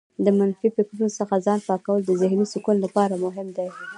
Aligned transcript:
د 0.25 0.27
منفي 0.37 0.67
فکرونو 0.75 1.07
څخه 1.17 1.35
ځان 1.45 1.59
پاکول 1.69 1.99
د 2.05 2.11
ذهنې 2.21 2.45
سکون 2.53 2.77
لپاره 2.85 3.13
مهم 3.25 3.47
دي. 3.57 3.67